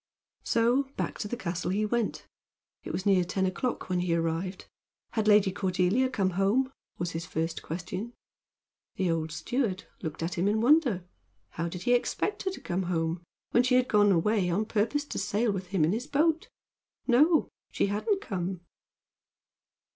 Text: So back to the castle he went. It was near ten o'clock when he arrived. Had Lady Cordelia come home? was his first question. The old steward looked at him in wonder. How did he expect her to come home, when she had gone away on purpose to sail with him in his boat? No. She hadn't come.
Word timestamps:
So 0.45 0.89
back 0.97 1.19
to 1.19 1.27
the 1.27 1.37
castle 1.37 1.69
he 1.69 1.85
went. 1.85 2.25
It 2.83 2.91
was 2.91 3.05
near 3.05 3.23
ten 3.23 3.45
o'clock 3.45 3.87
when 3.87 3.99
he 3.99 4.15
arrived. 4.15 4.65
Had 5.11 5.27
Lady 5.27 5.51
Cordelia 5.51 6.09
come 6.09 6.31
home? 6.31 6.71
was 6.97 7.11
his 7.11 7.27
first 7.27 7.61
question. 7.61 8.13
The 8.95 9.11
old 9.11 9.31
steward 9.31 9.83
looked 10.01 10.23
at 10.23 10.39
him 10.39 10.47
in 10.47 10.59
wonder. 10.59 11.05
How 11.49 11.69
did 11.69 11.83
he 11.83 11.93
expect 11.93 12.41
her 12.45 12.51
to 12.53 12.61
come 12.61 12.81
home, 12.89 13.21
when 13.51 13.61
she 13.61 13.75
had 13.75 13.87
gone 13.87 14.11
away 14.11 14.49
on 14.49 14.65
purpose 14.65 15.05
to 15.05 15.19
sail 15.19 15.51
with 15.51 15.67
him 15.67 15.85
in 15.85 15.91
his 15.91 16.07
boat? 16.07 16.49
No. 17.05 17.49
She 17.71 17.85
hadn't 17.85 18.21
come. 18.21 18.61